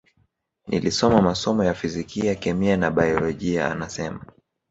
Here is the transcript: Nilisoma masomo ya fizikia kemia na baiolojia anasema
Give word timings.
Nilisoma 0.67 1.21
masomo 1.21 1.63
ya 1.63 1.73
fizikia 1.73 2.35
kemia 2.35 2.77
na 2.77 2.91
baiolojia 2.91 3.71
anasema 3.71 4.25